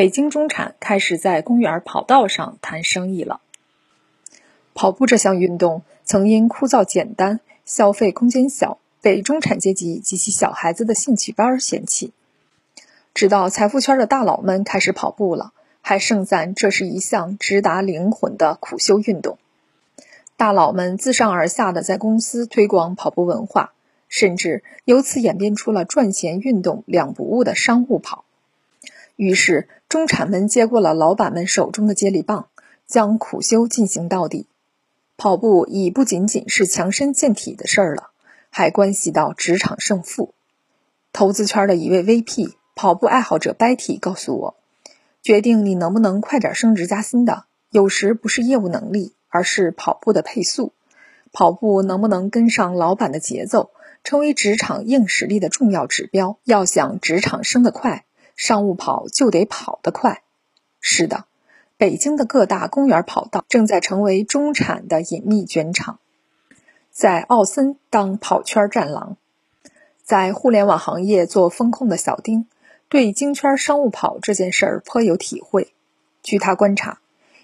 [0.00, 3.42] 北京中产开始在公园跑道上谈生意了。
[4.72, 12.14] 跑步这项运动曾因枯燥简单、消费空间小，被中产阶级及其小孩子的兴趣班嫌弃。
[13.12, 15.52] 直到财富圈的大佬们开始跑步了，
[15.82, 19.36] 还盛赞这是一项直达灵魂的苦修运动。
[20.38, 23.74] 大佬们自上而下的在公司推广跑步文化，
[24.08, 28.24] 甚至由此演变出了赚钱运动两不误的商务跑。
[29.20, 32.48] 于是，中产们接过了老板们手中的接力棒，
[32.86, 34.46] 将苦修进行到底。
[35.18, 38.12] 跑步已不仅仅是强身健体的事儿了，
[38.48, 40.32] 还关系到职场胜负。
[41.12, 44.54] 投资圈的一位 VP 跑步爱好者 Betty 告诉我，
[45.20, 50.72] 决定你能不能快点升职加薪的，有时不是业务能力，而是跑步的配速。
[51.30, 53.70] 跑步能不能跟上老板的节奏，
[54.02, 56.38] 成为职场硬实力的重要指标。
[56.44, 58.06] 要想职场升得快。
[58.42, 60.22] 商务跑就得跑得快，
[60.80, 61.26] 是的，
[61.76, 65.98] 北京的各大公园跑道正在成为中产的隐秘卷场。
[66.90, 69.18] 在奥森当跑圈战狼，
[70.02, 72.46] 在互联网行业做风控的小丁，
[72.88, 75.74] 对京圈商务跑这件事儿颇有体会。
[76.22, 77.00] 据他观察，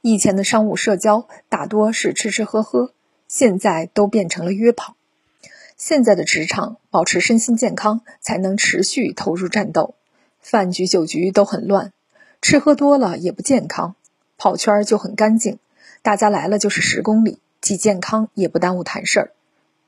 [0.00, 2.94] 以前的商务社交大多是吃吃喝喝，
[3.28, 4.96] 现在都变成了约跑。
[5.76, 9.96] 现在的职场，保持身心健康，才能持续投入战斗。
[10.50, 11.92] 饭局酒局都很乱，
[12.40, 13.94] 吃喝多了也不健康。
[14.38, 15.58] 跑圈就很干净，
[16.00, 19.32] 大家来了就是十公里，既健康也不耽误谈事儿。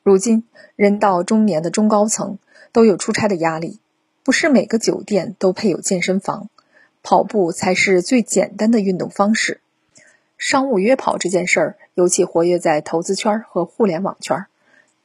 [0.02, 0.44] 如今
[0.76, 2.38] 人到中年的中高层
[2.72, 3.78] 都有出差的压力，
[4.22, 6.50] 不是每个酒店都配有健身房，
[7.02, 9.62] 跑步才是最简单的运动方式。
[10.36, 14.44] 商务约跑这件事儿尤其活跃在投资圈和互联网圈，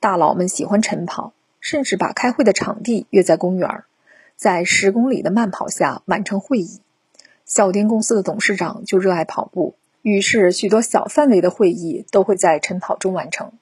[0.01, 1.31] 大佬们喜欢晨跑，
[1.61, 3.85] 甚至把开会的场地约在公园儿。
[4.35, 6.81] 在十公里的慢跑下完成会议，
[7.45, 13.53] 小丁公司的董事长就热爱跑步，于是许多小范围的会议都会在晨跑中完成。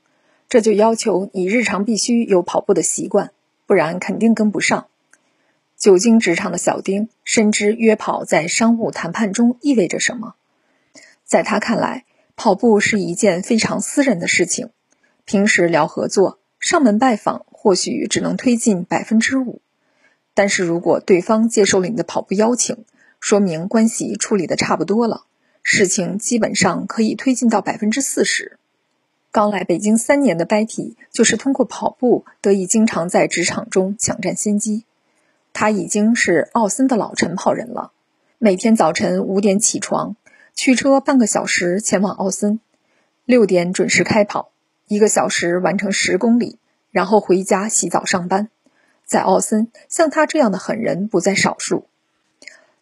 [0.50, 3.32] 这就要求你日常必须有跑步的习惯，
[3.66, 4.88] 不然肯定跟不上。
[5.78, 10.36] 久经职场的小丁深知约跑在商务谈判中意味着什么，
[11.24, 14.70] 在他看来，跑步是一件非常私人的事情。
[15.26, 19.62] 平时聊合作、上门拜访，或许只能推进百分之五。
[20.34, 22.86] 但是如果对方接受了你的跑步邀请，
[23.20, 25.26] 说明关系处理的差不多了，
[25.62, 28.58] 事情基本上可以推进到百分之四十。
[29.32, 34.86] 刚来北京三年的 Betty 就是通过跑步得以经常在职场中抢占先机。
[35.54, 37.92] 他已经是奥森的老晨跑人了，
[38.40, 40.16] 每天早晨五点起床，
[40.56, 42.60] 驱车半个小时前往奥森，
[43.26, 44.52] 六点准时开跑，
[44.88, 46.58] 一个小时完成十公里，
[46.92, 48.50] 然后回家洗澡上班。
[49.06, 51.86] 在奥森，像他这样的狠人不在少数。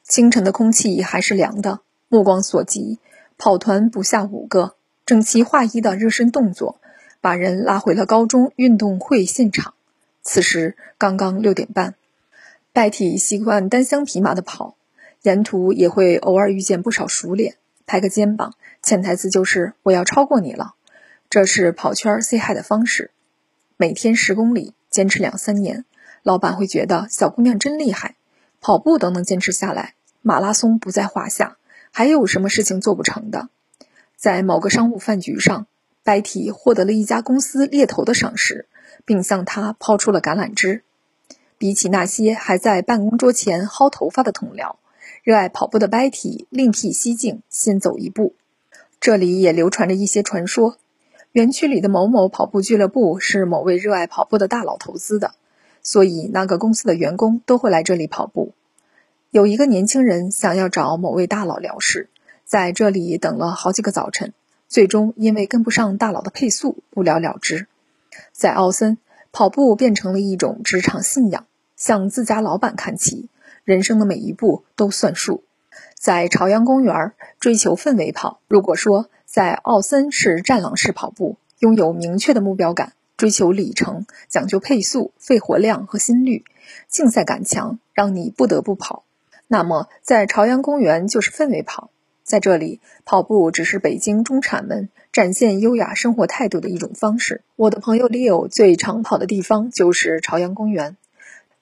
[0.04, 3.00] 清晨的空气还是凉的，目光所及，
[3.38, 6.80] 跑团不下五个，整齐划一的热身动作，
[7.22, 9.74] 把人拉回了高中运动会现场。
[10.22, 11.96] 此时刚刚六点半，
[12.74, 14.76] 拜体习惯单枪匹马的跑，
[15.24, 17.56] 沿途也会偶尔遇见不少熟脸，
[17.86, 20.76] 拍个肩膀，潜台词就是我要超过你了。
[21.30, 23.12] 这是跑圈 say hi 的方式。
[23.78, 25.86] 每天十公里，坚持两三年。
[26.24, 28.16] 老板会觉得小姑娘真厉害，
[28.59, 31.58] 跑步都能坚持下来，马拉松不在话下，
[31.92, 33.50] 还有什么事情做不成的？
[34.16, 35.66] 在某个商务饭局上，
[36.04, 38.68] 白体获得了一家公司猎头的赏识，
[39.04, 40.84] 并向他抛出了橄榄枝。
[41.58, 44.76] 比起那些还在办公桌前薅头发的同僚，
[45.24, 48.36] 热爱跑步的白体另辟蹊径，先走一步。
[49.00, 50.78] 这里也流传着一些传说：
[51.31, 55.34] 园区里的某某跑步俱乐部是某位热爱跑步的大佬投资的。
[55.84, 58.53] 所以，那个公司的员工都会来这里跑步。
[59.30, 62.09] 有一个年轻人想要找某位大佬聊事，
[62.46, 64.34] 在这里等了好几个早晨，
[64.68, 67.68] 最终因为跟不上大佬的配速，不了了之。
[68.34, 68.97] 在奥森，
[69.31, 71.46] 跑步变成了一种职场信仰，
[71.78, 73.30] 向自家老板看齐，
[73.63, 75.44] 人生的每一步都算数。
[75.96, 82.94] 在朝阳公园追求氛围跑，如果说在奥森是战狼式跑步，拥有明确的目标感。
[83.21, 86.44] 追求里程，讲究配速、肺活量和心率，
[86.88, 89.03] 竞赛感强，让你不得不跑。
[89.47, 91.91] 那么，在朝阳公园就是氛围跑，
[92.23, 97.44] 在这里跑步只是北京中产们展现优雅生活态度的一种方式。
[97.56, 100.97] 我的朋友 Leo 最常跑的地方就是朝阳公园，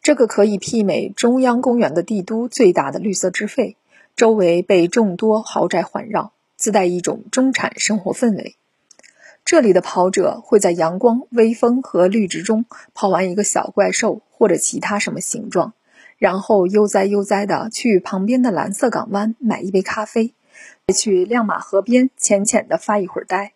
[0.01, 3.75] 这个可以媲美中央公园的帝都最大的绿色之肺，
[4.15, 8.55] 周围被众多豪宅环绕，自带一种中产生活氛围。
[9.49, 15.73] 这里的跑者会在阳光、微风和绿植中跑完一个小怪兽或者其他什么形状，
[16.19, 20.35] 然后悠哉悠哉地去旁边的蓝色港湾买一杯咖啡，
[20.85, 23.53] 再去亮马河边浅浅地发一会儿呆。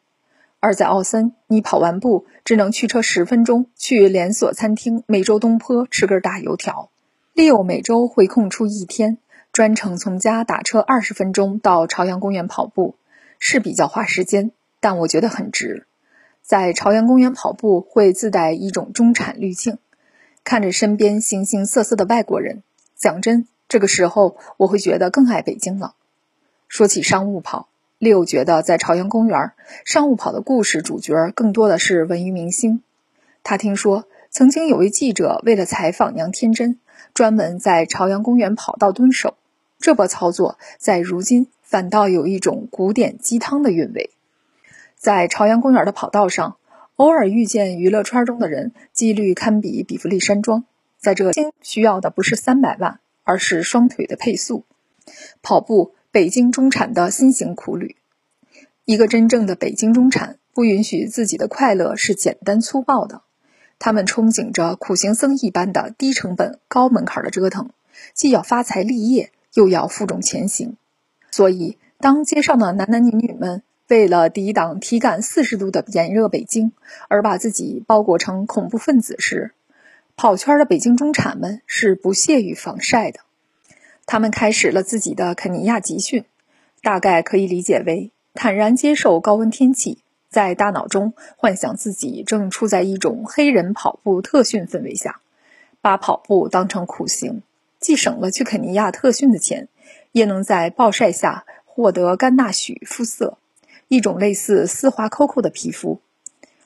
[0.59, 6.89] 而在奥森，你跑完步只能驱车十分钟去连锁餐厅美洲东坡吃根大油条。
[7.33, 9.19] 利欧每周会空出一天，
[9.51, 12.95] 专程从家打车二十分钟到朝阳公园跑步，
[13.37, 15.87] 是比较花时间，但我觉得很值。
[16.41, 19.77] 在朝阳公园跑步会自带一种中产滤镜，
[20.43, 22.63] 看着身边形形色色的外国人，
[22.97, 25.95] 讲真，这个时候我会觉得更爱北京了。
[26.67, 27.69] 说起商务跑。
[27.97, 29.53] 六觉得在朝阳公园
[29.85, 32.81] 商务跑的故事主角更多的是文娱明星。
[33.43, 36.77] 他听说曾经有位记者为了采访杨天真，
[37.13, 39.37] 专门在朝阳公园跑道蹲守。
[39.79, 44.09] 这波操作在如今反倒有一种古典鸡汤的韵味。
[45.03, 46.55] 在朝阳公园的跑道上，
[46.95, 50.63] 偶尔遇见娱乐圈中的人，几率堪比比弗利山庄。
[50.97, 51.29] 在这，
[51.61, 54.63] 需要的不是三百万，而是双腿的配速。
[55.41, 55.93] 跑步。
[56.09, 57.95] 北京中产的新型苦旅，
[58.85, 63.23] 一个真正的北京中产不允许自己的快乐是简单粗暴的，
[63.79, 67.71] 他们憧憬着苦行僧一般的低成本、高门槛的折腾，
[68.13, 70.77] 既要发财立业，又要负重前行。
[71.31, 73.63] 所以，当街上的男男女女们
[73.93, 76.71] 为了抵挡体感四十度的炎热北京，
[77.09, 79.51] 而把自己包裹成恐怖分子时，
[80.15, 83.19] 跑圈的北京中产们是不屑于防晒的。
[84.07, 86.25] 他们开始了自己的肯尼亚集训，
[86.81, 95.21] 大概可以理解为坦然接受高温天气，在大脑中幻想自己正处在一种黑人跑步特训氛围下，
[95.81, 97.43] 把跑步当成苦行，
[97.79, 99.67] 既省了去肯尼亚特训的钱，
[100.11, 103.37] 也能在暴晒下获得甘纳许肤色，
[103.93, 106.01] 一种类似丝滑 COCO 的皮肤。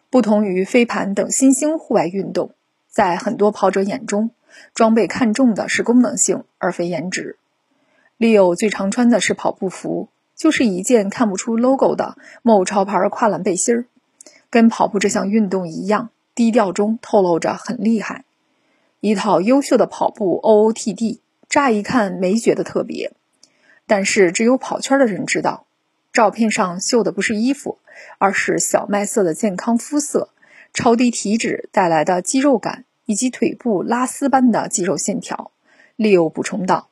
[0.10, 2.52] 不同于飞盘等新兴户外运动，
[2.88, 4.32] 在很多跑者眼中。
[4.74, 7.36] 装备看重的是功能性，而非颜值。
[8.18, 10.08] Leo 最常穿的是跑步服，
[10.38, 13.86] 就是一件看不出 logo 的某潮牌跨栏背心儿。
[14.50, 18.24] 跟跑步这项运动一样，低调中透露着很厉害。
[19.02, 21.20] 一套优秀的跑步 OOTD，
[21.50, 23.12] 乍一看没觉得特别，
[23.86, 25.67] 但是只有跑圈的人知道，
[26.18, 27.78] 照片上秀的不是衣服，
[28.18, 30.30] 而是小麦色的健康肤色，
[30.74, 32.86] 超低体脂带来的肌肉感。
[33.06, 35.52] 以及腿部拉丝般的肌肉线条，
[35.96, 36.90] 利欧补充道：“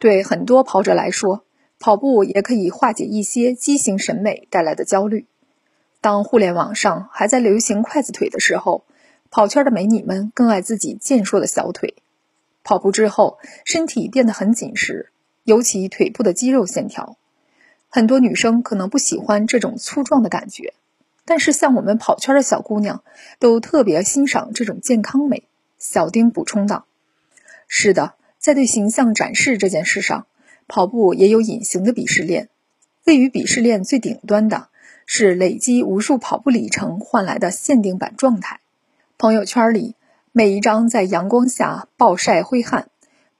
[0.00, 1.44] 对很多跑者来说，
[1.78, 5.26] 跑步也可以化解一些畸形审美带来的焦虑。
[6.00, 8.84] 当互联网上还在流行筷子腿的时候，
[9.30, 11.94] 跑圈的美女们更爱自己健硕的小腿。
[12.64, 15.12] 跑步之后，身体变得很紧实，
[15.44, 17.16] 尤其腿部的肌肉线条。
[17.90, 20.72] 很多女生可能不喜欢这种粗壮的感觉。”
[21.26, 23.04] 但是，像我们跑圈的小姑娘，
[23.38, 25.44] 都特别欣赏这种健康美。
[25.78, 26.86] 小丁补充道
[27.68, 30.26] ：“是的，在对形象展示这件事上，
[30.66, 32.48] 跑步也有隐形的鄙视链。
[33.04, 34.68] 位于鄙视链最顶端的
[35.06, 38.60] 是累积无数跑步里程换来的限定版状态。
[39.16, 39.94] 朋友圈里
[40.32, 42.88] 每一张在阳光下暴晒挥汗、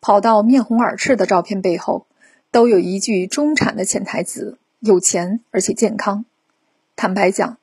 [0.01, 2.07] 跑到面红耳赤的照片背后，
[2.51, 6.25] 都有一句中产的潜台词：有钱而且健康。
[6.97, 7.57] 坦白讲。”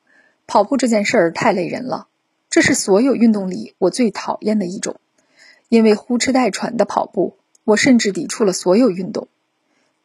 [0.50, 2.08] 跑步这件事儿太累人了，
[2.48, 4.98] 这是所有运动里我最讨厌的一种。
[5.68, 9.28] 因为呼哧带喘的跑步，我甚至抵触了所有运动。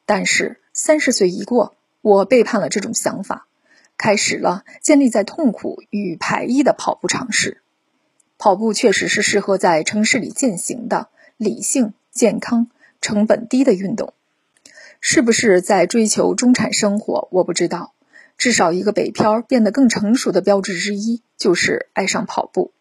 [0.06, 3.48] 但是三十岁一过，我背叛了这种想法，
[3.98, 7.62] 开始了建立在痛苦与排异的跑步尝试。
[8.38, 12.68] 跑步确实是适合在城市里践行的理性、健康、
[13.00, 14.13] 成本低的运动。
[15.05, 17.27] 是不是在追求中产生活？
[17.29, 17.93] 我不知道。
[18.38, 22.74] 至少，一个北漂变得更成熟的标志之一，就是爱上跑步。